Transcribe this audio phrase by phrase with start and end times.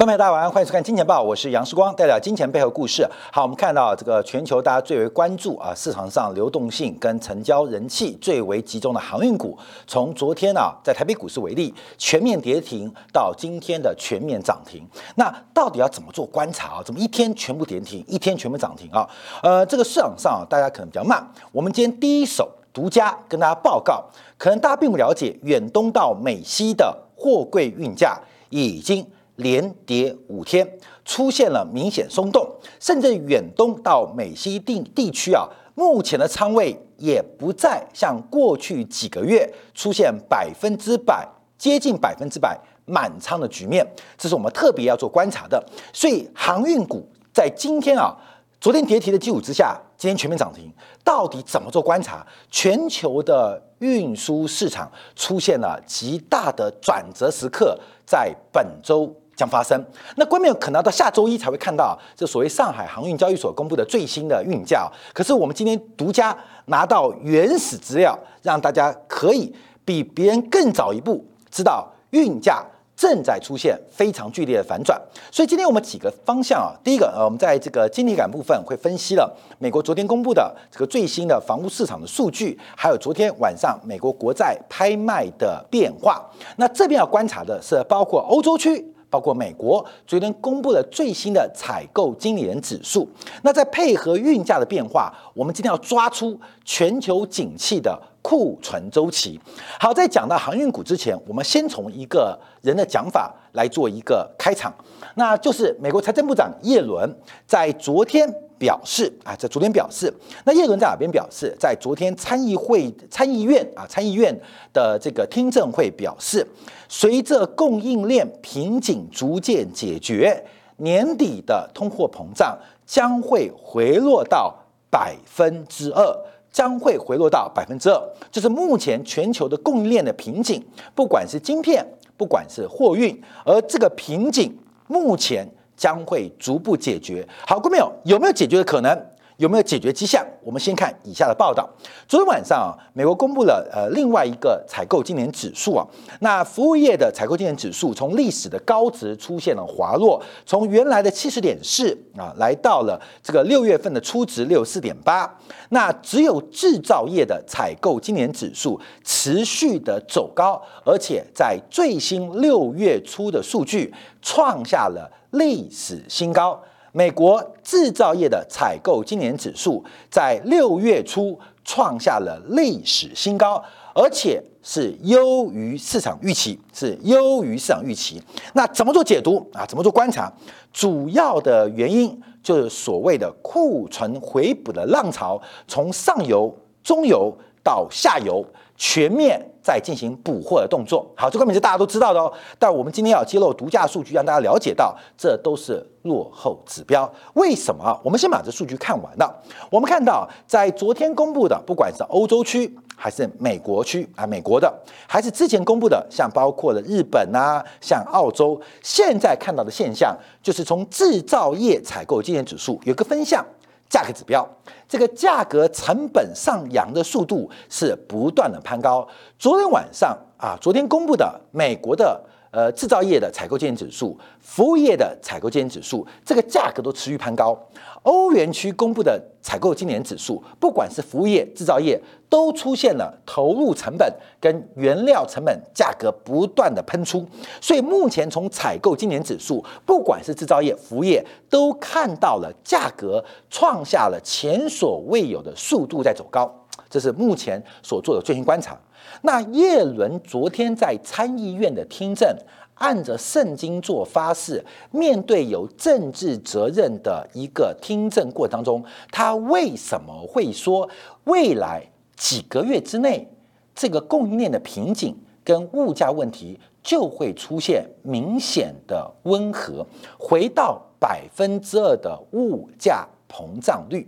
[0.00, 3.06] 观众朋友大家晚上欢迎收看《金钱报》，我是杨世光，带来金钱背后故事。
[3.30, 14.82] 好，我们看到这个全球大家最为关注啊，市场上流动性跟成交人气最为集中的航运股，从昨天啊在台北股市为例，全面跌停到今天的全面涨停。
[15.16, 16.76] 那到底要怎么做观察？
[16.76, 16.82] 啊？
[16.82, 18.90] 怎么一天全部跌停，一天全部涨停？
[18.90, 19.06] 啊？
[19.42, 21.22] 呃，这个市场上大家可能比较慢，
[21.52, 24.02] 我们今天第一手独家跟大家报告，
[24.38, 29.06] 可能大家并不了解，远东到美西的货柜运价已经。
[29.40, 30.66] 连跌五天，
[31.04, 43.86] 出现了明显松动，甚至远东到美西地地区啊，目前的仓位也不再像过去几个月出现百分之百、接近百分之百满仓的局面，
[44.18, 45.62] 这是我们特别要做观察的。
[45.92, 48.14] 所以航运股在今天啊，
[48.60, 50.70] 昨天跌停的基础之下，今天全面涨停，
[51.02, 52.26] 到底怎么做观察？
[52.50, 59.14] 全球的运输市场出现了极大的转折时刻，在本周。
[59.40, 59.82] 将发生，
[60.16, 64.86] 那关键可能要到下周一才会看到这所谓上海航运交易所公布的最新的运价。
[65.14, 69.50] 可是我们今天独家拿到原始资料，让大家可以
[69.82, 72.62] 比别人更早一步知道运价。
[72.94, 75.00] 正在出现非常剧烈的反转，
[75.32, 86.22] 所以今天我们几个方向啊，第一个呃，我们在这个经济感部分会分析了美国昨天公布的这个最新的房屋市场的数据，还有昨天晚上美国国债拍卖的变化。
[86.56, 88.86] 那这边要观察的是包括欧洲区。
[89.10, 93.06] 包括美国昨天公布了最新的采购经理人指数，
[93.42, 99.38] 那在配合运价的变化，我们今天要抓出全球景气的库存周期。
[99.78, 104.72] 好，在讲到航运股之前，我们先从一个人的讲法来做一个开场，
[105.16, 107.12] 那就是美国财政部长耶伦
[107.46, 108.32] 在昨天。
[108.60, 110.12] 表示啊，在昨天表示，
[110.44, 111.56] 那叶伦在哪边表示？
[111.58, 114.38] 在昨天参议会参议院啊，参议院
[114.74, 116.46] 的这个听证会表示，
[116.86, 120.44] 随着供应链瓶颈逐渐解决，
[120.76, 122.54] 年底的通货膨胀
[122.84, 124.54] 将会回落到
[124.90, 126.04] 百分之二，
[126.52, 127.98] 将会回落到百分之二，
[128.30, 130.62] 就是目前全球的供应链的瓶颈，
[130.94, 131.82] 不管是晶片，
[132.18, 134.54] 不管是货运，而这个瓶颈
[134.86, 135.48] 目前。
[135.80, 137.26] 将会逐步解决。
[137.46, 138.94] 好，各位朋友，有没有解决的可能？
[139.38, 140.22] 有没有解决迹象？
[140.44, 141.66] 我们先看以下的报道。
[142.06, 145.86] 昨天晚上啊，美国公布了呃另外一个采购今年指数啊，
[146.20, 155.34] 那服务业的采购今年指数从历史的高值出现了滑落，从原来的七十点四啊，来到了这个六月份的初值六十四点八。
[155.70, 163.90] 那只有制造业的采购今年指数持续的走高，而且在最新六月初的数据
[164.20, 166.60] 创下了历史新高。
[166.92, 173.62] 美国制造业的采购今年指数在六月初创下了历史新高，
[173.94, 178.20] 而且是优于市场预期，是优于市场预期。
[178.54, 179.64] 那怎么做解读啊？
[179.64, 180.32] 怎么做观察？
[180.72, 186.52] 主要的原因就是所谓的库存回补的浪潮，从上游、
[186.82, 187.32] 中游
[187.62, 188.44] 到下游。
[188.82, 192.32] 全面在进行补货的动作，好，这个名是大家都知道的哦。
[192.58, 197.10] 但我们今天要揭露独家数据，让大家了解到，这都是落后指标。
[197.34, 197.98] 为什么？
[198.02, 199.42] 我们先把这数据看完了。
[199.70, 204.72] 我们看到，在昨天公布的，不管是欧洲区还是美国区啊，美国的，
[205.06, 213.44] 还是之前公布的，像包括了日本啊，像澳洲，现在看到的现象，就是从制造业采购经验指数有个分项。
[213.90, 214.48] 价格指标，
[214.88, 219.06] 这个价格成本上扬的速度是不断的攀高。
[219.38, 222.24] 昨天晚上啊，昨天公布的美国的。
[222.52, 227.56] 呃，制造业的采购经理指数、服务业的采购经理指数，这个价格都持续攀高。
[228.02, 237.24] 欧元区公布的采购经理指数，不管是服务业、制造业，都出现了投入成本跟原料成本价格不断的喷出。
[237.60, 246.59] 所以目前从采购经理指数，不管是制造业、服务业，都看到了价格创下了前所未有的速度在走高。
[246.90, 248.76] 这是目前所做的最新观察。
[249.22, 252.28] 那叶伦昨天在参议院的听证，
[252.74, 260.88] 按着圣经做发誓，面对有政治责任的一个听证过程当中，他为什么会说
[261.24, 261.82] 未来
[262.16, 263.28] 几个月之内，
[263.74, 269.86] 这个供应链的瓶颈跟物价问题就会出现明显的温和，
[270.18, 274.06] 回到百分之二的物价膨胀率？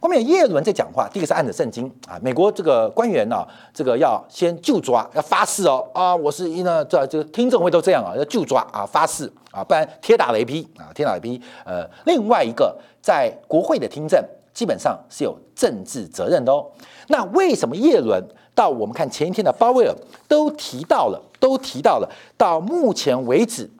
[0.00, 11.40] 后面叶伦在讲话，第一个是按着圣经啊，美国这个官员呢，这个要先就抓，要发誓哦啊，我是因呢这这听证会都这样啊，要就抓啊，发誓啊，不然铁打雷劈啊，铁打雷劈。
[11.66, 14.18] 呃，另外一个在国会的听证，
[14.54, 16.66] 基本上是有政治责任的哦。
[17.08, 18.24] 那为什么叶伦
[18.54, 19.94] 到我们看前一天的鲍威尔
[20.26, 23.70] 都提到了，都提到了，到目前为止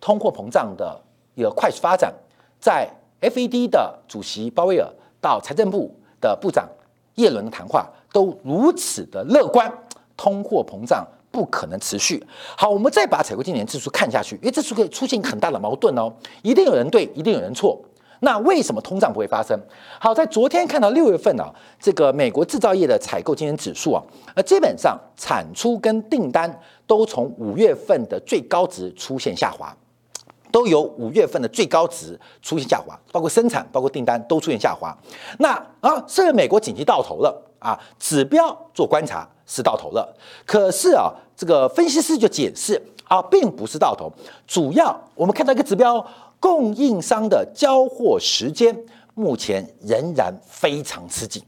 [0.00, 1.00] 通货膨胀的
[1.36, 2.12] 一个快速发展，
[2.58, 2.88] 在
[3.20, 4.88] FED 的主席鲍威尔
[5.20, 6.68] 到财政部的部长
[7.16, 9.72] 耶伦的谈话都如此的乐观，
[10.16, 12.24] 通货膨胀不可能持续。
[12.56, 16.12] 好，我们再把采购经理人指数看下去，因为这是会出现很大的矛盾哦，
[16.42, 17.80] 一定有人对，一定有人错。
[18.22, 19.58] 那为什么通胀不会发生？
[19.98, 24.02] 好，在昨天看到六月份啊，这个美国制造业的采购经理指数啊，
[24.34, 29.74] 呃，基本上产出跟订单都从五月份的最高值出现下滑，
[30.50, 34.96] 都有五月份的最高值出现下滑，包括生产、包括订单都出现下滑。
[35.38, 35.50] 那
[35.80, 37.78] 啊，是美国紧急到头了啊？
[37.98, 44.12] 指标做观察是到头了，可是啊，这个分析师就解释啊，并不是到头，
[44.46, 46.06] 主要我们看到一个指标。
[46.42, 48.74] 供应商的交货时间
[49.12, 51.42] 目前仍然非常吃紧，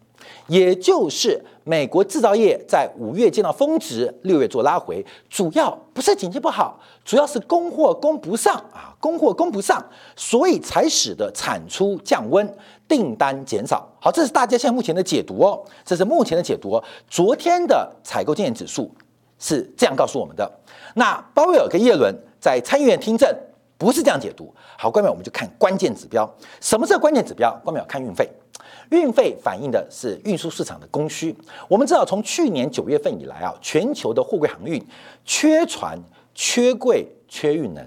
[0.49, 9.85] 也就是美国制造业在五月见到峰值，六月做拉回，主要不是经济不好，主要是供货供不上啊，供货供不上，
[10.17, 12.57] 所以才使得产出降温，
[12.89, 13.89] 订单减少。
[14.01, 16.83] 好，这是大家现在目前的解读哦，这是目前的解读。
[17.09, 18.91] 昨天的采购经验指数
[19.39, 20.51] 是这样告诉我们的。
[20.95, 23.29] 那鲍威尔跟耶伦在参议院听证。
[23.79, 24.55] 不是这样解读。
[24.79, 26.25] 好，关淼，我们就看关键指标。
[26.61, 27.53] 什么是关键指标？
[27.65, 28.31] 关淼看运费，
[28.91, 31.35] 运费反映的是运输市场的供需。
[31.69, 34.83] 我们知道，从去年九月份以来啊，全球的货柜航运
[35.25, 35.99] 缺船、
[36.35, 37.87] 缺柜、缺运能。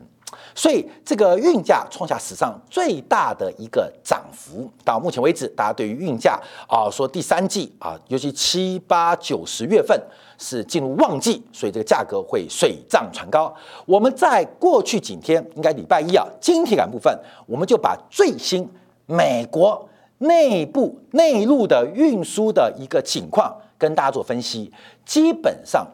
[0.54, 4.70] 所以这个运价创下史上最大的一个涨幅。
[4.86, 10.02] 到目前为止，大家对于运价啊，说第三季啊，尤其七八九十月份
[10.38, 13.54] 是进入旺季，所以这个价格会水涨船高。
[13.86, 18.70] 我们在过去几天，应该礼拜一啊，晶体感部分，我们就把最新
[19.06, 19.88] 美国
[20.20, 24.72] 内部内陆的运输的一个情况跟大家做分析。
[25.06, 25.88] 基本上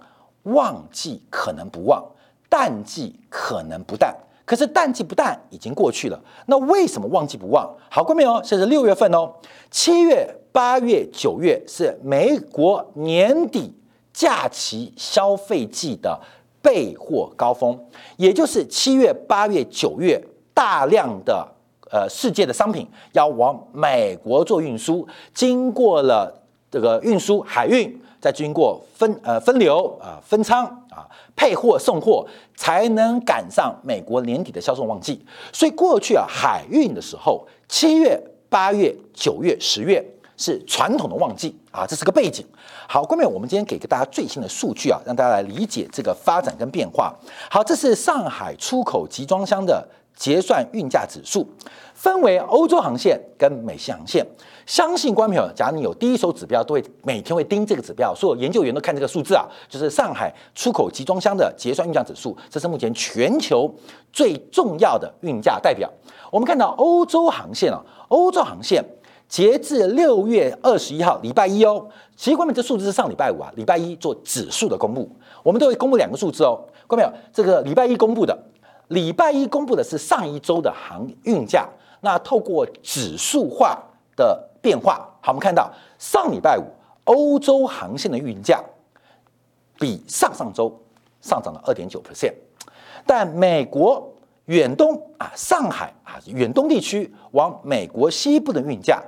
[0.43, 2.03] 旺季可能不旺，
[2.49, 4.15] 淡季可能不淡。
[4.43, 7.73] 可是淡季不淡已经过去了，那为什么旺季不旺？
[7.89, 8.41] 好，过没有？
[8.43, 9.31] 现在六月份哦，
[9.69, 13.73] 七月、八月、九月是美国年底
[14.11, 16.19] 假期消费季的
[16.61, 17.79] 备货高峰，
[18.17, 20.21] 也就是七月、八月、九月
[20.53, 21.47] 大量的
[21.91, 26.33] 呃世界的商品要往美国做运输，经过了
[26.71, 27.99] 这个运输海运。
[28.21, 32.23] 再经过分呃分流啊分仓啊配货送货，
[32.55, 35.19] 才能赶上美国年底的销售旺季。
[35.51, 40.05] 所以过去啊海运的时候，七月、八月、九月、十月
[40.37, 42.45] 是传统的旺季啊，这是个背景。
[42.87, 47.11] 好，后面我们今天给个大家最新的数据啊，让大家来理解这个发展跟变化。
[47.49, 49.83] 好，这是上海出口集装箱的
[50.21, 51.43] 结算运价指数，
[51.95, 54.23] 分为欧洲航线跟美西航线。
[54.67, 58.13] 相信观众朋友，假如你有第一手指标，都会每天会盯这个指标。
[58.13, 63.67] 所有研究员都看这个数字啊，就是上海出口集装箱的结算运价指数，这是目前全球
[64.13, 65.91] 最重要的运价代表。
[66.29, 68.85] 我们看到欧洲航线啊，欧洲航线
[69.27, 75.09] 截至六月二十一号礼拜一哦，其实关面这数字是上礼拜五啊，礼拜一做指数的公布，
[75.41, 76.61] 我们都会公布两个数字哦。
[76.85, 78.37] 观众朋友，这个礼拜一公布的，
[78.91, 81.67] 礼拜一公布的是上一周的航运价，
[81.99, 83.77] 那透过指数化
[84.15, 84.47] 的。
[84.61, 86.61] 变化好，我们看到上礼拜五
[87.05, 88.63] 欧洲航线的运价
[89.79, 90.71] 比上上周
[91.19, 92.31] 上涨了二点九 percent，
[93.03, 94.07] 但美国
[94.45, 99.01] 远东啊，上海啊，远东地区往美国西部的运价，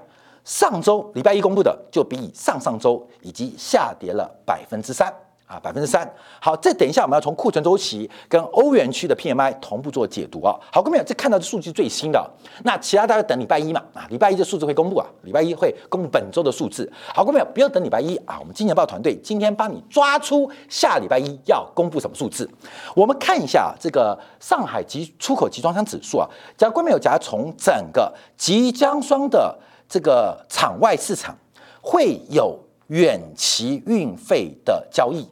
[0.44, 5.14] 上周礼拜一公布的就比上上周已经下跌了百分之三。
[5.54, 6.10] 啊，百分之三。
[6.40, 10.56] 好，这等一下我们要从库存周期跟欧元区的 PMI 同步做解读啊。
[10.72, 12.32] 好，各位这看到的数据最新的，
[12.64, 13.82] 那其他大家等礼拜一嘛。
[13.94, 16.92] 啊，礼拜一的数字会公布啊，礼拜一会公布本周的数字。
[17.14, 22.50] 好，各位不要等礼拜一啊，我们金钱报团队今天帮你抓出下礼拜一要公布什么数字。
[22.96, 29.56] 我们看一下这个上海集出口集装箱指数啊，假如各位有，假如从整个集装箱的
[29.88, 31.38] 这个场外市场
[31.82, 32.58] 会有
[32.88, 35.28] 远期运费的交易。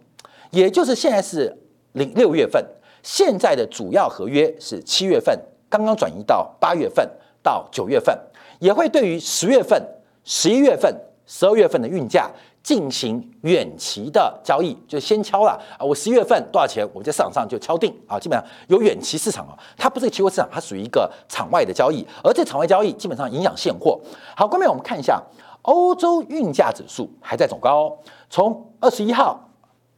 [0.51, 1.58] 也就是现在是
[1.93, 2.63] 零六月份，
[3.03, 5.38] 现在的主要合约是七月份，
[5.70, 7.10] 刚刚转移到八月份
[7.41, 8.17] 到九月份，
[8.60, 9.81] 也会对于十月份、
[10.24, 10.93] 十一月份、
[11.25, 12.29] 十二月份的运价
[12.62, 24.00] 进行远期的交易，就先敲了啊，我十一月份多少钱，我在市场上就敲定啊，基本上有远期市场啊，它不是期货市场，它属于一个场外的交易，而这场外交易基本上影响现货。
[24.36, 25.22] 好，后面我们看一下
[25.63, 27.98] 欧洲运价指数还在走高，
[28.29, 29.48] 从二十一号。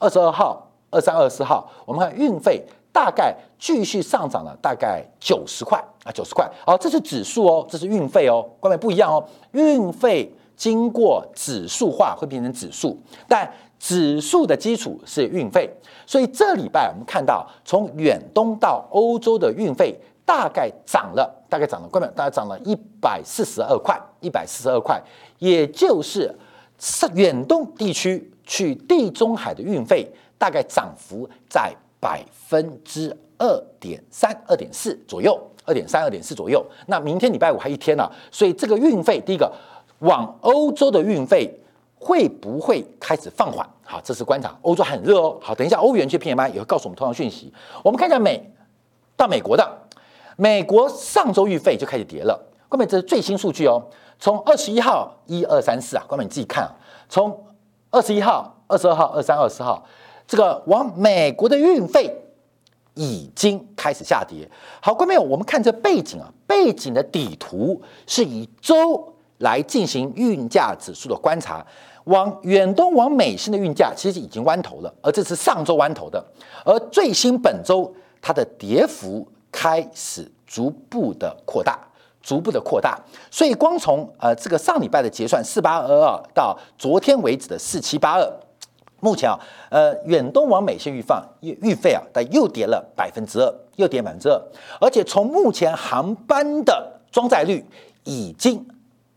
[0.04, 6.46] 二十二号、二三、二四号，我们看运费大概继续上涨了，大概九十块啊，九十块。
[6.66, 9.26] 好，这是指数哦，这是运费哦，关键不一样哦。
[9.54, 15.70] 运费经过指数化会变成指数，但指数的基础是运费，
[16.06, 25.02] 所以这礼拜我们看到从远东到欧洲的运费大概涨了，大概涨了，各位，大概涨了一百四十二块，一百四十二块，
[25.40, 26.38] 也就是
[26.78, 30.08] 是远东地区去地中海的运费
[30.38, 36.66] 大概涨幅在百分之二点三、二点四左右，二点三、二点四左右。
[36.88, 39.52] 那明天礼拜五还一天呢，所以这个运费，第一个
[40.00, 41.50] 往欧洲的运费
[41.96, 43.68] 会不会开始放缓？
[43.84, 44.54] 好，这是观察。
[44.62, 45.38] 欧洲很热哦。
[45.42, 47.54] 好，等一下欧元区 PMI 也会告诉我们同样讯息。
[47.84, 48.52] 我们看一下美
[49.16, 49.80] 到美国的。
[50.36, 53.80] 美国上周运费就开始跌了，关美这是最新数据哦。
[54.18, 56.72] 从二十一号一二三四啊，关美你自己看啊。
[57.08, 57.32] 从
[57.94, 59.86] 二十一号、二十二号、二三、二四号，
[60.28, 62.12] 这个往美国的运费
[62.96, 64.50] 已经开始下跌。
[64.82, 71.64] 好，关美我们看这背景啊，背景的底图是以周来进行运价指数的观察，
[72.06, 76.26] 往远东往美新的运价其实已经弯头了，而这是上周弯头的，
[76.66, 79.28] 而最新本周它的跌幅。
[79.56, 81.78] 开始逐步的扩大，
[82.24, 82.98] 逐步的扩大，
[83.30, 88.26] 所以光从呃这个上礼拜的结算四八二二到昨天为止的四七八二，
[89.02, 89.38] 目前啊
[89.70, 94.42] 呃远东往美线预放预预费啊，但又跌了百分之二，又跌百分之二，
[94.80, 97.64] 而且从目前航班的装载率
[98.06, 98.66] 已经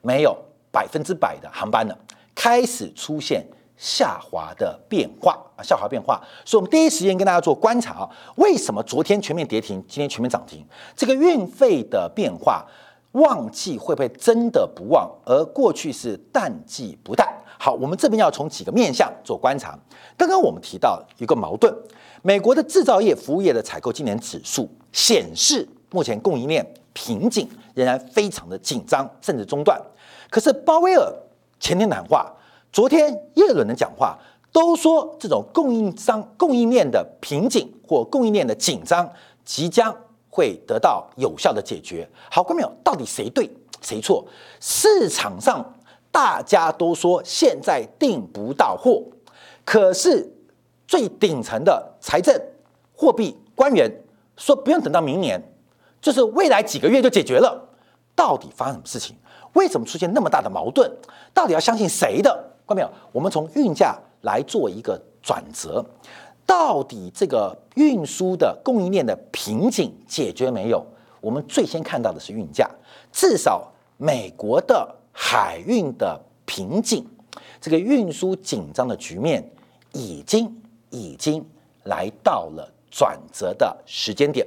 [0.02, 0.36] 没有
[0.72, 1.96] 百分之百的航班了，
[2.34, 3.46] 开始出现。
[3.78, 10.64] 下滑的变化啊，下滑变化，所以我们第一时间跟大家做观察啊，为什么昨天全面跌停，今天全面涨停？
[10.96, 12.64] 这个运费的变化，
[13.12, 15.10] 旺季会不会真的不旺？
[15.25, 17.26] 而过去是淡季不淡。
[17.58, 19.78] 好，我们这边要从几个面向做观察。
[20.16, 21.75] 刚刚我们提到一个矛盾，
[22.22, 29.80] 美国的制造业、服务业的采购今年指数显示，目前供应链瓶颈仍然非常的紧张，甚至中断。
[30.28, 31.12] 可是鲍威尔
[31.58, 32.32] 前天谈话。
[32.72, 34.18] 昨天耶伦的讲话
[34.52, 39.10] 都说，这种供应商供应链的瓶颈或供应链的紧张
[39.46, 39.96] 即将
[40.36, 42.06] 会得到有效的解决。
[42.30, 43.50] 好，观众朋友，到底谁对
[43.80, 44.22] 谁错？
[44.60, 45.64] 市场上
[46.12, 49.02] 大家都说现在订不到货，
[49.64, 50.30] 可是
[50.86, 52.38] 最顶层的财政
[52.94, 53.90] 货币官员
[54.36, 55.42] 说不用等到明年，
[56.02, 57.66] 就是未来几个月就解决了。
[58.14, 59.16] 到底发生什么事情？
[59.54, 60.90] 为什么出现那么大的矛盾？
[61.32, 62.30] 到底要相信谁的？
[62.66, 62.90] 看到没有？
[63.10, 65.82] 我们从运价来做一个转折，
[66.46, 70.86] 到底这个运输的供应链的瓶颈解决没有？
[71.20, 72.70] 我们最先看到的是运价，
[73.10, 77.04] 至少美国的海运的瓶颈，
[77.60, 79.44] 这个运输紧张的局面
[79.92, 81.44] 已经已经
[81.84, 84.46] 来到了转折的时间点。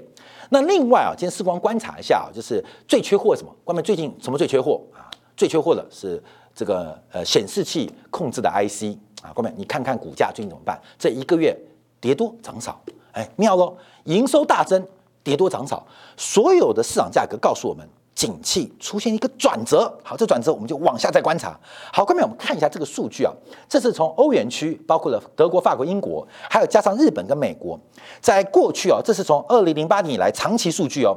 [0.49, 3.53] 那另外啊，今天时光观察一下啊，就是最缺货什么？
[3.63, 5.11] 关门最近什么最缺货啊？
[5.35, 6.23] 最缺货的是。
[6.55, 10.77] 这个呃显示器控制的 IC 啊，各位你看看股价最近怎么办？
[10.97, 11.57] 这一个月
[12.01, 12.79] 跌多涨少，
[13.11, 13.75] 哎，妙喽！
[14.05, 14.83] 营收大增，
[15.23, 19.91] 跌多涨少，所有的市场价格告诉我们，景气出现一个转折。
[20.03, 21.59] 好，这转折我们就往下再观察。
[21.93, 23.31] 好，各位我们看一下这个数据啊，
[23.67, 27.79] 这是从欧元区，包括了德国、法国、英国，还有加上日本跟美国，
[28.21, 31.15] 在过去啊，这是从二零零八年以来长期数据哦，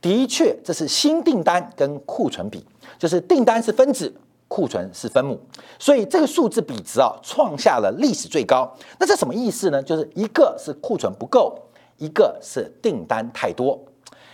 [0.00, 2.64] 的确这是新订单跟库存比，
[2.98, 4.12] 就是订单是分子。
[4.50, 5.40] 库存是分母，
[5.78, 8.68] 所以这个数字比值啊创下了历史最高。
[8.98, 9.80] 那这什么意思呢？
[9.80, 11.56] 就是一个是库存不够，
[11.98, 13.80] 一个是订单太多。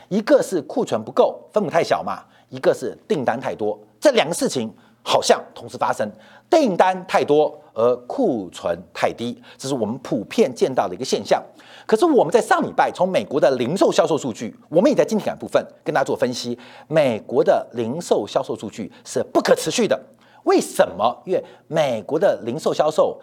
[0.08, 4.72] 一个是库存不够，分母太小嘛；一个是订单太多，这两个事情
[5.06, 6.10] 好像同时发生。
[6.50, 11.40] 订单太多而库存太低，这是我们普遍见到的一个现象。
[11.86, 16.58] 可是我们在上礼拜从美国的零售销售数据，我们也在晶体感部分跟大家做分析。
[16.88, 20.00] 美国的零售销售数据是不可持续的，
[20.44, 21.22] 为什么？
[21.24, 23.20] 因为美国的零售销售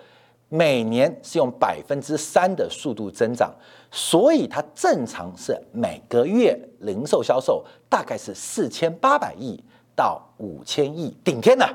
[0.50, 3.54] 每年是用百分之三的速度增长，
[3.90, 9.62] 所以它正常是每个月零售销售大概是四千八百亿
[9.96, 11.68] 到五千亿顶天的。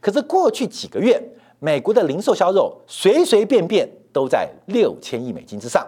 [0.00, 1.22] 可是过去几个月，
[1.58, 5.86] 美国的零售销售随随便便都在六千亿美金之上。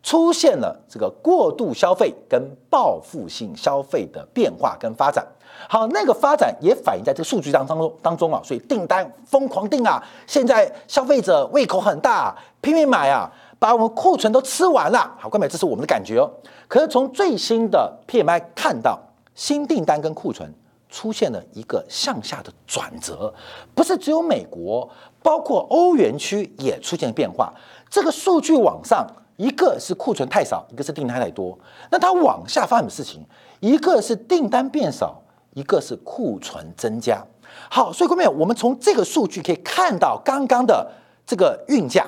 [0.00, 5.26] 出现了这个过度消费跟报复性消费的变化跟发展，
[5.68, 15.16] 好，那个发展也反映在这个数据当当中当中啊，所以订单疯狂订啊，现在消费者胃口很大，拼命买啊，把我们库存都吃完了。
[15.18, 16.30] 好，各位，这是我们的感觉哦。
[16.68, 19.00] 可是从最新的 PMI 看到，
[19.34, 20.48] 新订单跟库存
[20.88, 23.32] 出现了一个向下的转折，
[23.74, 24.88] 不是只有美国，
[25.22, 27.52] 包括欧元区也出现了变化，
[27.90, 29.06] 这个数据往上。
[29.36, 31.56] 一个是库存太少，一个是订单太多。
[31.92, 33.24] 那它往下发生的事情？
[33.60, 35.22] 一个是订单变少，
[35.54, 37.24] 一个是库存增加。
[37.70, 40.90] 好，所以各位，我们从这个数据可以看到，刚刚的
[41.24, 42.04] 这个运价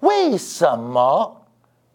[0.00, 1.42] 为什么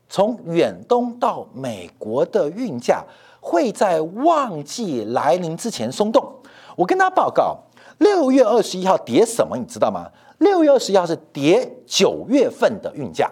[0.07, 3.03] 从远东到美国的运价
[3.39, 6.23] 会在旺季来临之前松动。
[6.75, 7.57] 我跟大家报告，
[7.99, 10.07] 六月二十一号跌什么，你知道吗？
[10.39, 13.27] 六月二十一号是跌九月份的运价，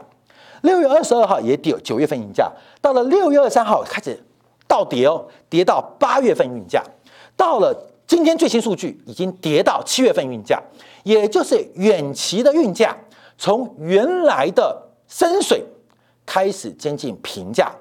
[0.62, 4.24] 六月二十二号也跌九月份运价，到了六月二十三号开始
[4.68, 6.84] 倒跌哦，跌到八月份运价，
[7.38, 7.76] 到了
[8.08, 10.60] 今天最新数据已经跌到七月份运价，
[11.04, 12.98] 也就是远期的运价
[13.38, 15.64] 从原来的深水
[16.26, 17.72] 开始接近平价。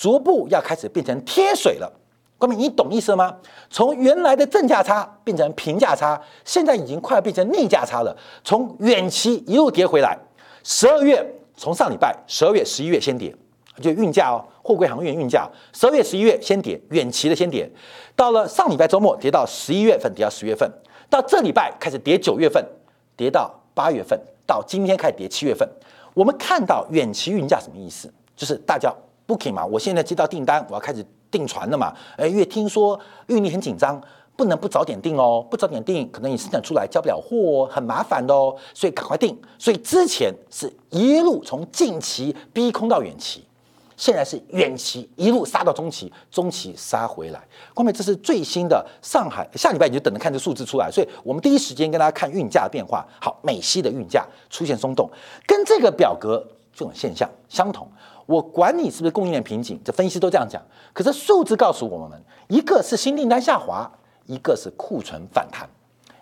[0.00, 1.92] 逐步要开始变成贴水了，
[2.38, 3.36] 各位，你懂意思吗？
[3.68, 8.16] 从原来的正价差变成平价差，现在已经快要变成逆价差了。
[8.42, 10.18] 从远期一路跌回来，
[10.64, 11.22] 十二月
[11.54, 13.30] 从上礼拜十二月、十一月先跌，
[13.82, 17.70] 就运价哦，货柜航运运价，十二月、十一月先跌，远期的先跌，
[18.16, 20.66] 到了上礼拜周末跌到十一月份，跌到十月份，
[21.10, 22.64] 到这礼拜开始跌九月份，
[23.18, 25.68] 跌到八月份，到今天开始跌七月份。
[26.14, 28.10] 我们看到远期运价什么意思？
[28.34, 28.90] 就是大家。
[29.30, 31.94] Booking 嘛，我现在接到订单，我要开始订船了嘛。
[32.16, 34.00] 哎，因为听说运力很紧张，
[34.34, 38.56] 不能不早点订哦，不早点订，可能你生产出来交不了货，很麻烦的哦。
[38.74, 39.38] 所以赶快订。
[39.56, 43.44] 所以之前是一路从近期逼空到远期，
[43.96, 47.40] 现在是远期一路杀到中期，中期杀回来。
[47.72, 50.90] 光妹，这是最新的上海，下礼拜你就等着看这数字出来。
[50.90, 53.06] 所以我们第一时间跟大家看运价变化。
[53.20, 55.08] 好，美西的运价出现松动，
[55.46, 57.86] 跟这个表格这种现象相同。
[58.26, 60.62] 我管你是不是供应链瓶颈，这分析都这样讲。
[60.92, 63.90] 可是数字告诉我们，一个是新订单下滑，
[64.26, 65.66] 一个是库存反弹；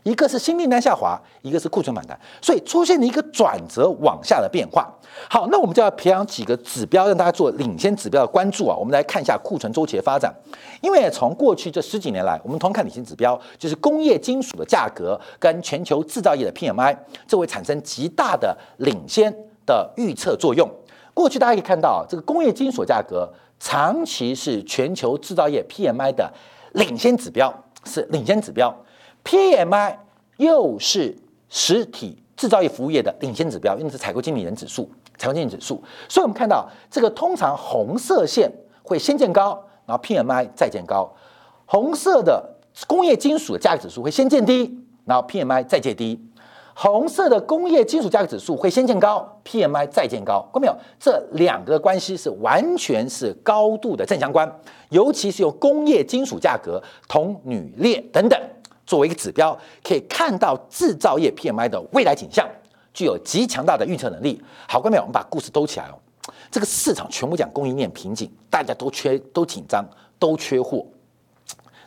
[0.04, 2.18] 一个是新订单下滑，一个是库存反弹。
[2.40, 4.90] 所以出现了一个转折往下的变化。
[5.28, 8.74] 好，那我们就要培养几个指标，让大家做领先指标的关注啊。
[8.74, 10.34] 我们来看一下库存周期的发展。
[10.80, 19.34] 因为从过去这十几年来，我们同看领先指标，就是工业金属的价格跟全球制造业的 PMI，这会产生极大的领先
[19.68, 20.66] 的预测作用。
[21.12, 23.28] 过去大家可以看到，这个工业金属价格
[23.60, 26.32] 长期是全球制造业 PMI 的
[26.72, 27.52] 领先指标，
[27.84, 28.74] 是领先指标。
[29.24, 29.96] PMI
[30.38, 31.14] 又是
[31.48, 35.82] 实体制造业服务业的领先指标，因为是采购经理人指数，采购经理指数。
[36.08, 38.50] 所以我们看到这个通常红色线
[38.82, 41.12] 会先见高，然后 PMI 再见高；
[41.66, 42.48] 红色的
[42.86, 46.24] 工业金属的价格指数会先见低，然后 PMI 再见低。
[46.80, 50.76] 红色的工业金属价格指数会先见高，PMI 再见高，看到没有？
[51.00, 54.48] 这两个关系是完全是高度的正相关，
[54.90, 58.40] 尤其是用工业金属价格、铜、铝、镍等等
[58.86, 62.48] 作为一个指标，可以看到制造业 PMI 的未来景象，
[62.94, 64.40] 具有极强大的预测能力。
[64.68, 65.98] 好，观众朋友，我们把故事兜起来哦。
[66.48, 69.84] 这个市场全部讲供应链瓶颈，大家都缺、都紧张、
[70.16, 70.86] 都缺货。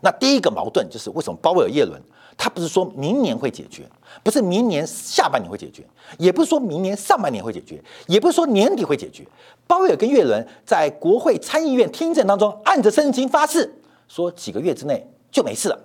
[0.02, 1.98] 那第一个矛盾就是为什么鲍威尔耶伦？
[2.44, 3.88] 他不是说明年会解决，
[4.24, 5.86] 不是明年下半年会解决，
[6.18, 9.24] 也不是说明年上半年会解决，也不是说年底会解决。
[9.68, 13.72] 鲍威尔跟耶伦在国会参议院听证当中按着圣经发誓，
[14.08, 15.80] 说几个月之内就没事了。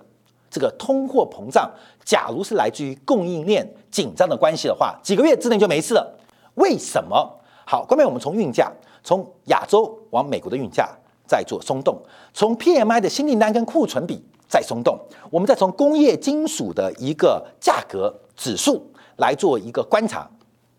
[0.49, 1.71] 这个通货膨胀，
[2.03, 6.19] 假如是来自于供应链紧张的关系的话，几个月之内就没事了。
[6.55, 7.39] 为什么？
[7.67, 8.71] 好，关面我们从运价，
[9.03, 10.89] 从亚洲往美国的运价
[11.27, 12.01] 在做松动，
[12.33, 14.25] 从 PMI 的新订单跟库存比。
[14.47, 14.97] 再松动，
[15.29, 18.85] 我们再从工业金属的一个价格指数
[19.17, 20.29] 来做一个观察，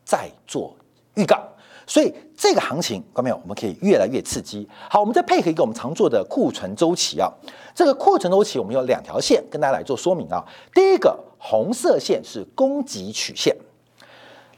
[0.05, 0.75] 再做
[1.15, 1.39] 预告。
[1.87, 3.37] 所以这个行情，看到没有？
[3.37, 4.69] 我们可以越来越刺激。
[4.91, 7.33] 好，我们再配合一个我们常做的库存周期啊。
[7.75, 10.45] 这个库存周期，我们有两条线跟大家来做说明啊。
[10.75, 13.57] 第一个红色线是供给曲线，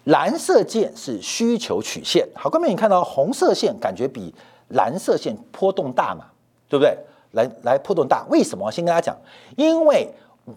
[0.05, 2.29] 蓝色线是需求曲线。
[2.35, 4.35] 好，各位你看到红色线感觉比
[4.71, 6.25] 蓝色线波动大嘛？
[6.69, 6.99] 对不对？
[7.33, 8.71] 来来波动大，为什么？
[8.71, 9.17] 先跟大家讲，
[9.57, 10.09] 因为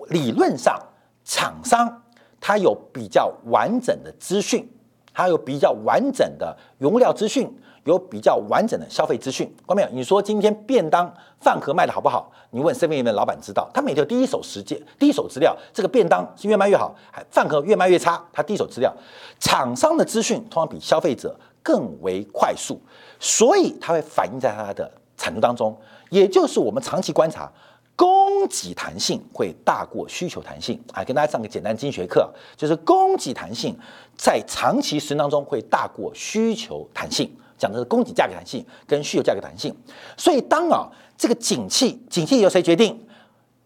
[0.09, 0.77] 理论上
[1.23, 2.01] 厂商
[2.39, 4.67] 它有比较完整的资讯，
[5.13, 7.49] 它有比较完整的原料资讯，
[7.83, 9.47] 有比较完整的消费资讯。
[9.67, 9.89] 看到没有？
[9.89, 12.31] 你说今天便当饭盒卖的好不好？
[12.51, 18.93] 你问身边有没有老板知道，他每天第一手实践、第一手资料，这个便当是越卖越好，还饭盒越卖越差，他第一手资料。
[19.39, 22.79] 厂商的资讯通常比消费者更为快速，
[23.19, 24.91] 所以它会反映在它的
[25.23, 25.75] 产出当中。
[26.09, 27.51] 也就是我们长期观察，
[27.95, 31.03] 供给弹性会大过需求弹性啊！
[31.03, 33.75] 跟大家上个简单经济学课，就是供给弹性
[34.15, 39.75] 在长期时间当中会大过需求弹性，讲的是供给价格弹性跟需求价格弹性。
[40.17, 43.07] 所以当啊这个景气，景气由谁决定？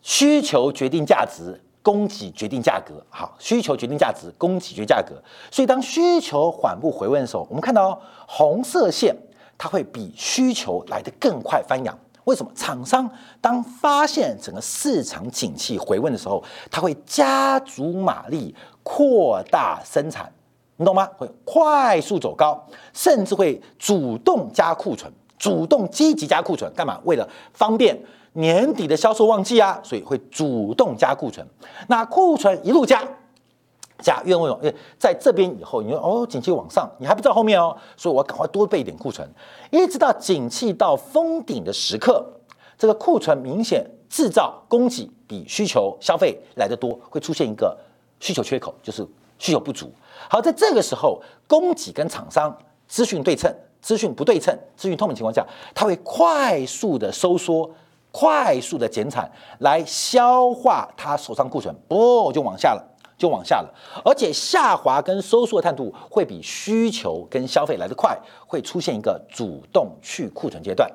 [0.01, 3.03] 需求决定价值，供给决定价格。
[3.09, 5.21] 好，需求决定价值，供给决定价格。
[5.51, 9.13] 所以当需求缓步回温的时候，我们看到红色线
[9.57, 11.97] 它会比需求来得更快翻扬。
[12.25, 20.29] 为什么厂商当发现整个市场景气回温的时候，它会加足马力扩大生产，
[20.75, 21.09] 你懂吗？
[21.17, 22.61] 会快速走高，
[22.93, 25.11] 甚至会主动加库存。
[25.37, 26.99] 主动积极加库存，干嘛？
[27.05, 27.97] 为了方便
[28.33, 31.47] 年底的销售旺季啊，所以会主动加库存。
[31.87, 33.01] 那库存一路加，
[33.99, 39.27] 加，因为因在这边以后，你说哦，景气往上，你还不知道后面哦，所以我赶快多备一点库存，
[39.71, 42.25] 一直到景气到封顶的时刻，
[42.77, 47.77] 这个库存明显制造供给比需求消费来得多，会出现一个
[48.19, 49.07] 需求缺口，就是
[49.39, 49.91] 需求不足。
[50.29, 52.57] 好，在这个时候，供给跟厂商
[52.87, 53.53] 资讯对称。
[53.79, 57.69] 资讯不对称、资讯透明情况下，它会快速的收缩、
[58.11, 62.83] 快速的减产来消化它手上库存，不就往下了，
[63.17, 63.73] 就往下了。
[64.05, 70.89] 而且下滑跟收缩的态度会比需求跟消费来得快，会出现一个主动去库存阶段。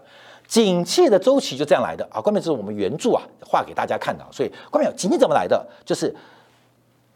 [0.46, 2.20] 景气的周期就这样来的啊！
[2.20, 6.14] 关键是我们原著啊画给大家看的，所以关键景气怎么来的，就是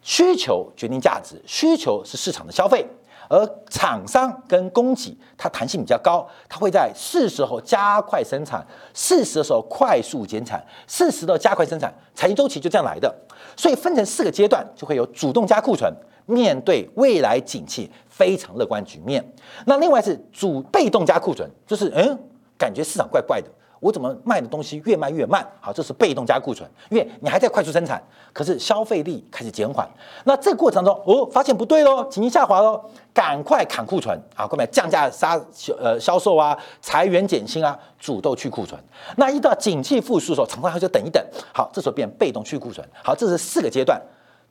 [0.00, 2.86] 需求决定价值，需求是市场的消费。
[3.28, 13.14] 而厂商跟供给，它弹性比较高，它会在适时候加快生产，适时的时候快速减产，适时的加快生产，产业周期就这样来的。
[13.56, 15.92] 所以分成四个阶段，就会有主动加库存，
[16.26, 19.24] 面对未来景气非常乐观局面。
[19.64, 22.18] 那另外是主被动加库存，就是嗯，
[22.58, 23.48] 感觉市场怪怪的。
[23.80, 25.46] 我怎么卖的东西越卖越慢？
[25.60, 29.88] 好，这是被动加库存，因为你还在快速生产，可是消费力开始减缓。
[30.24, 35.38] 那这个过程中，哦，发现不对喽，经济下滑喽，赶快砍库存啊，各位降价杀
[35.78, 38.80] 呃销售啊，裁员减薪啊，主动去库存。
[39.16, 41.22] 那一到景气复苏的时候，厂商还就等一等。
[41.52, 42.86] 好，这时候变被动去库存。
[43.02, 44.00] 好，这是四个阶段。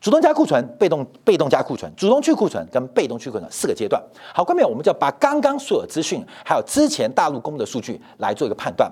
[0.05, 3.99] 主动加库存，被动被动加库存，主动去库存跟被动去库存四个阶段。
[4.35, 8.87] 好，关面我们就要把刚刚所有资讯，还有之前大陆公布的数据来做一个判断。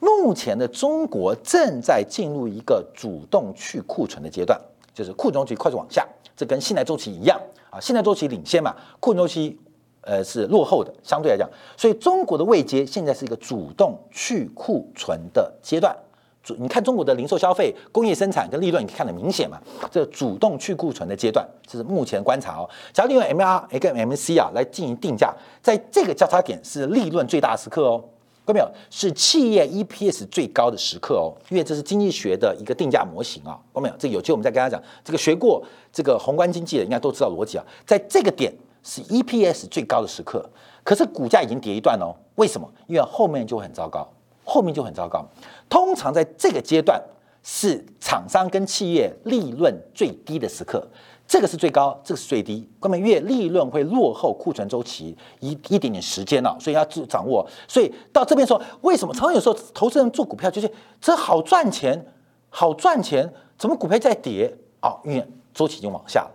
[0.00, 4.60] 目前的中国正在进入一个主动去库存的阶段，
[4.92, 7.80] 就是库存周期快速往下，这跟信贷周期一样啊。
[7.80, 9.58] 信贷周期领先嘛，库存周期
[10.02, 15.96] 呃是落后的，相对来讲，所以中国的位阶现在是一个主动去库存的阶段。
[16.42, 19.58] 主，你看中国的零售消费、工业生产跟利润，你看得明显嘛？
[19.90, 22.68] 这主动去库存的阶段，这是目前观察哦。
[22.92, 28.04] 只要利用 M R 跟 M C 啊来进行定价，在这个交叉点是利润最大的时刻哦。
[28.46, 28.68] 看到没有？
[28.90, 33.54] 是企业 E P S 最高的时刻哦，因为这是经济学的一个定价模型啊。
[33.72, 33.94] 看到没有？
[33.98, 37.64] 这有机会我们再跟大家讲，这个学过这个宏观经济的应该都知道逻辑啊。
[37.86, 40.44] 在这个点是 E P S 最高的时刻，
[40.82, 42.16] 可是股价已经跌一段哦。
[42.36, 42.68] 为什么？
[42.86, 44.10] 因为后面就很糟糕。
[44.50, 45.24] 后面就很糟糕。
[45.68, 47.00] 通常在这个阶段
[47.44, 50.84] 是厂商跟企业利润最低的时刻，
[51.24, 52.68] 这个是最高，这个是最低。
[52.80, 57.46] 关键越利润会落后库存周期一一点点时间了，所以要掌握。
[57.68, 60.68] 所以到这边说，为什么常常有时候投资人做股票就是
[61.00, 62.04] 这好赚钱，
[62.48, 64.52] 好赚钱，怎么股票在跌？
[64.82, 66.30] 哦，因为周期已经往下了。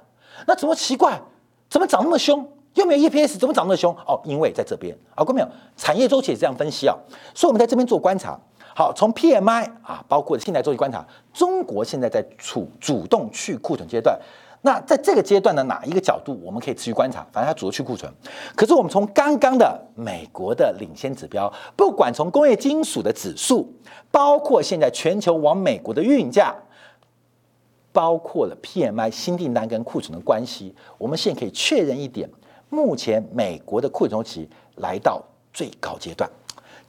[0.47, 1.21] 那怎么奇怪？
[1.69, 2.47] 怎么涨那么凶？
[2.75, 3.93] 又没有 EPS，怎么涨那么凶？
[4.07, 6.95] 哦，因为在这边啊，各位没有产业周期也是这样分析啊，
[7.33, 8.39] 所以我们在这边做观察。
[8.77, 14.19] 好，从 PMI 啊，包括现在周期观察，中国现在在处主动去库存阶段。
[14.61, 17.25] 那在这个阶段的哪一个角度，我们可以持续观察？
[17.31, 18.11] 反正它主动去库存。
[18.55, 23.71] 可是我们从刚刚的美国的领先指标，不管从工业金属的指数，
[24.11, 26.53] 包括现在全球往美国的运价，
[27.93, 32.29] 包括了 PMI 新订单跟库存的关系，我们现在可以确认一点。
[32.75, 36.29] 目前美国的库存周期来到最高阶段，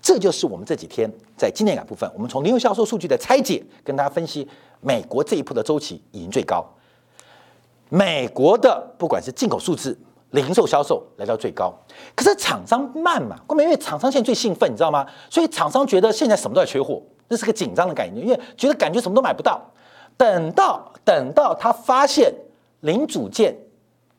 [0.02, 4.46] 这就是我们这几天在经典感部分，我们从零售销售数据的拆解，跟大家分析，
[4.80, 6.66] 美国这一波的周期已经最高。
[7.88, 9.96] 美国的不管是进口数字、
[10.30, 11.72] 零售销售来到最高，
[12.16, 15.06] 可是厂商慢嘛，关键因为厂商现在最兴奋，你知道吗？
[15.30, 19.62] 所以厂商觉得现在什么都在缺货，这是个紧张的概念，因为觉得感觉什么都买不到。
[20.16, 22.34] 等到等到他发现
[22.80, 23.56] 零组件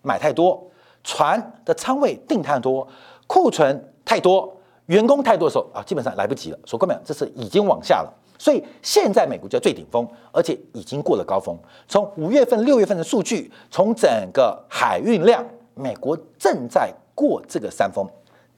[0.02, 0.64] 买太多。
[1.08, 2.86] 船的仓位订太多，
[3.28, 4.54] 库存太多，
[4.88, 6.60] 员工太多的时候啊，基本上来不及了。
[6.66, 7.00] 说过没有？
[7.06, 8.14] 这是已经往下了。
[8.38, 11.58] 所以现在美国叫最顶峰，而且已经过了高峰。
[11.88, 15.42] 从五月份、六月份的数据，从整个海运量，
[15.76, 18.06] 美国正在过这个山峰，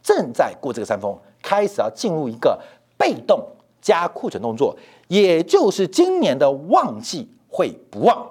[0.02, 2.60] 正在过这个山峰，开始要进入一个
[2.98, 3.40] 被动
[3.80, 4.76] 加库存动作，
[5.08, 8.28] 也就是今年的旺季会不旺。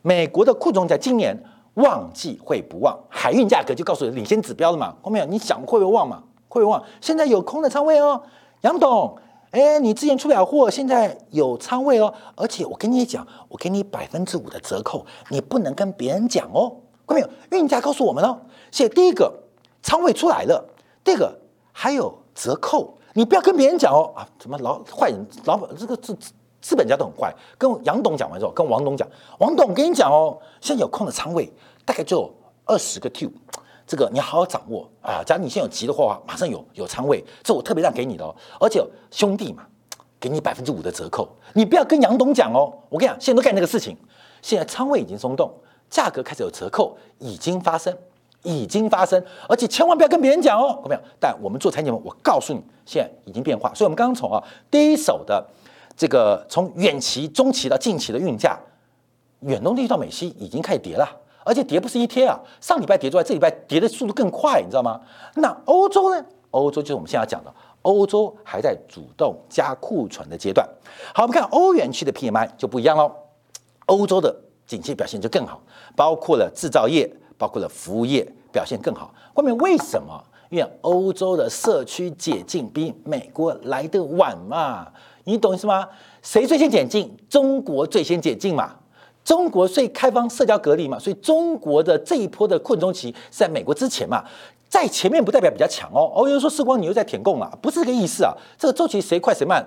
[0.00, 1.36] 美国的库存在今年。
[1.74, 4.94] 旺季会不旺，海运价格就告诉你领先指标了嘛？
[5.02, 6.22] 后面你想会不会旺嘛？
[6.48, 6.84] 会不会旺？
[7.00, 8.22] 现在有空的仓位哦，
[8.60, 9.16] 杨董，
[9.52, 16.76] 哎，你之前出不了货，现在有仓位哦，而且我跟你讲，我给你百分之五的折扣，你不能跟别人讲哦。
[17.06, 17.58] 看到没有？
[17.58, 18.38] 运价告诉我们哦，
[18.70, 19.32] 写第一个
[19.82, 20.62] 仓位出来了，
[21.02, 21.38] 第二个
[21.72, 26.14] 还有折扣，你不要跟别人讲哦啊，怎么老坏人老板这个这。
[26.62, 29.06] 资本家都很坏，跟杨董讲完之后，跟王董讲，
[29.38, 31.52] 王董跟你讲哦，现在有空的仓位
[31.84, 32.32] 大概就
[32.64, 33.30] 二十个 Q，
[33.86, 35.22] 这个你好好掌握啊。
[35.26, 38.34] 假如你现在有急的话，马上有有仓位，这我特别让给你的哦。
[38.60, 39.66] 而且兄弟嘛，
[40.20, 42.72] 给你百分之五的折扣，你不要跟杨董讲哦。
[42.88, 43.96] 我跟你讲，现在都干这个事情，
[44.40, 45.52] 现在仓位已经松动，
[45.90, 47.92] 价格开始有折扣，已经发生，
[48.44, 50.78] 已经发生，而且千万不要跟别人讲哦。
[50.84, 51.00] 有没有？
[51.18, 53.74] 但我们做财经节目，我告诉你，现在已经变化。
[53.74, 55.44] 所以，我们刚刚从啊第一手的
[55.96, 58.58] 这个从远期、中期到近期的运价，
[59.40, 61.08] 远东地区到美西已经开始跌了。
[61.44, 65.00] 而且跌不是一天啊，上礼拜跌出来，这礼拜跌的速度更快，你知道吗？
[65.34, 66.24] 那欧洲呢？
[66.52, 67.52] 欧洲就是我们现在讲的，
[67.82, 70.64] 欧洲还在主动加库存的阶段。
[71.12, 73.10] 好，我们看欧元区的 PMI 就不一样喽，
[73.86, 74.32] 欧洲的
[74.66, 75.60] 景气表现就更好，
[75.96, 79.12] 包括了制造业，包括了服务业表现更好。
[79.34, 80.22] 后面为什么？
[80.48, 84.86] 因为欧洲的社区解禁比美国来得晚嘛，
[85.24, 85.88] 你懂意思吗？
[86.22, 87.16] 谁最先解禁？
[87.28, 88.76] 中国最先解禁嘛。
[89.24, 94.24] 中国最开放社交隔离嘛，所以中国的这一波的困中期是在美国之前嘛，
[94.68, 96.10] 在前面不代表比较强哦。
[96.12, 98.34] 哦，有人说时光你又在舔供了，不是这个意思啊。
[98.58, 99.64] 这个周期谁快谁慢，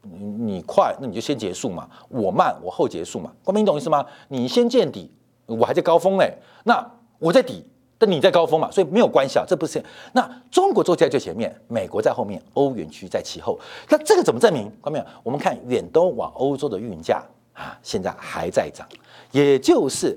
[0.00, 3.30] 你快那你就先结束嘛，我慢我后结束嘛。
[3.44, 4.06] 光明你懂意思吗？
[4.28, 5.12] 你先见底，
[5.44, 6.32] 我还在高峰嘞，
[6.64, 6.82] 那
[7.18, 7.66] 我在底，
[7.98, 9.82] 但你在高峰嘛，所以没有关系啊，这不是。
[10.12, 13.58] 那中国坐在最前面，美国在后面，欧元区在其后。
[13.88, 14.70] 那这个怎么证明？
[14.82, 17.22] 看没有，我们看远东往欧洲的运价。
[17.58, 18.86] 啊，现在还在涨，
[19.32, 20.14] 也就是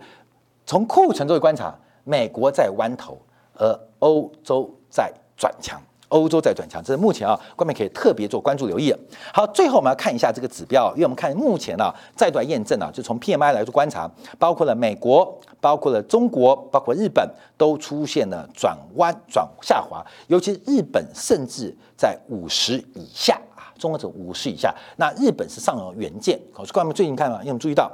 [0.66, 3.18] 从库存作为观察，美国在弯头，
[3.54, 8.94] 而欧洲在转强，欧洲在转强，这是目前啊，观众可以特别做关注留意。
[9.34, 23.72] 好，最后我们要看一下这个指标，因为我们看目前呢，再度来验证啊，就从 PMI 来做观察，包括了美国，包括了中国，包括日本，都出现了转弯、转下滑，尤其日本，甚至在五十以下啊。
[23.78, 26.40] 中国者五十以下，那日本是上有元件。
[26.54, 27.92] 可是，观众最近看嘛，因为我们注意到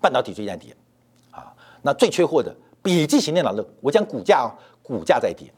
[0.00, 0.76] 半导体最近在跌
[1.30, 5.50] 啊，那最缺货的笔记型电脑的，我讲股价哦，股价在跌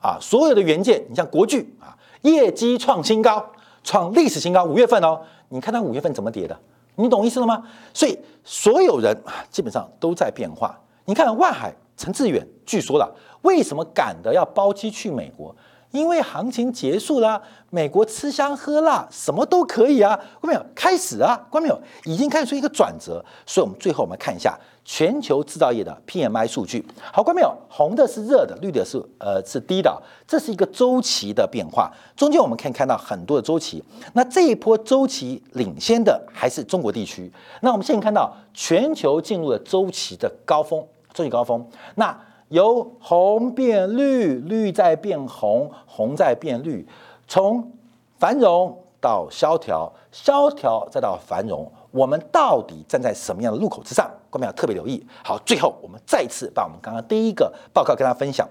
[0.00, 3.44] 啊，所有的元件，你像国巨啊，业绩创新高，
[3.82, 6.58] 创历史新高，五月份哦，你看它五月份怎么跌的，
[6.96, 7.62] 你懂意思了吗？
[7.92, 10.78] 所以所有人啊，基本上都在变化。
[11.04, 13.10] 你看万海、陈志远，据说了，
[13.42, 15.54] 为什么赶的要包机去美国？
[15.90, 20.66] 因为行情结束了，美国吃香喝辣，什么都可以啊，关没有？
[20.74, 21.80] 开始啊，关没有？
[22.04, 24.54] 已经开始出一个转折，所以我们最后我们看一下
[24.90, 26.82] 全球制造业的 PMI 数据。
[27.12, 27.54] 好，关没有？
[27.68, 31.92] 红的是热的，绿的是呃是低的，这是一个周期的变化。
[32.16, 37.30] 中间我们可以看到很多的周期，那这一波周期领先的还是中国地区。
[37.60, 41.68] 那我们现在看到全球进入了周期的高峰，周期高峰。
[41.96, 46.88] 那由红变绿，绿在变红，红在变绿，
[47.26, 47.70] 从
[48.18, 54.10] 繁荣到萧条，萧条再到繁荣，我们到底站在什么样的路口之上？
[54.30, 55.04] 各位要特别留意。
[55.24, 58.46] 好，最后我们再次把我们刚刚第一个报告跟大家分享。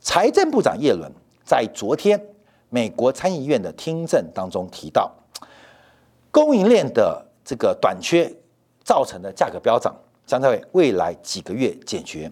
[0.00, 1.10] 财政部长耶伦
[1.44, 2.20] 在昨天
[2.70, 5.10] 美国参议院的听证当中提到，
[6.30, 8.32] 供应链的这个短缺
[8.84, 9.94] 造成的价格飙涨，
[10.24, 12.30] 将在未来几个月解决。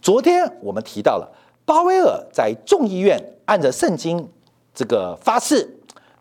[0.00, 1.32] 昨天我们提到了
[1.64, 4.28] 鲍威尔在众议院按着圣经
[4.74, 5.68] 这个发誓，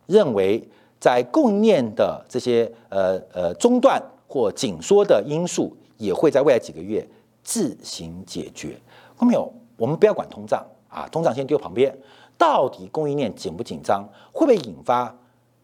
[0.06, 0.68] 认为
[1.00, 7.08] 在供应链的这些呃呃中断或紧缩的因素，也会在未来几个月
[7.44, 8.80] 自行解决。
[9.16, 11.96] 后面有我们不要管通胀啊，通胀先丢旁边。
[12.38, 15.16] 到底供应链紧不紧张，会不会引发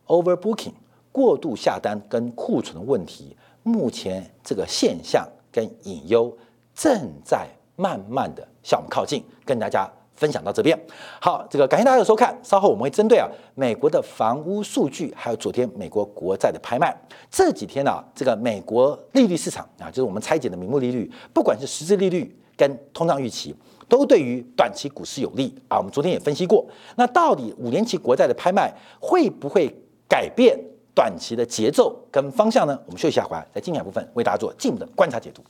[0.08, 0.74] overbooking
[1.12, 3.36] 过度下单跟库存的问题？
[3.62, 6.36] 目前这个现象跟隐忧
[6.74, 7.48] 正在。
[7.76, 9.91] 慢慢的向我们靠近，跟大家
[10.24, 10.80] 分享到这边。
[11.20, 12.34] 好，这个感谢大家的收看。
[12.42, 16.96] 稍后我们会针对啊美国的房屋数据，还有昨天美国国债的拍卖，
[17.30, 23.54] 这几天呢，这个美国利率市场啊，就是我们拆解的名目利率，不管是实质利率跟通胀预期，
[23.90, 25.78] 都对于短期股市有利啊。
[25.78, 29.70] 我们昨天也分析过，那到底五年期国债的拍卖会不会
[30.08, 30.58] 改变
[30.96, 32.80] 短期的节奏跟方向呢？
[32.86, 35.44] 我们休息一下，回来在精彩部分为大家做进一步的观察解读。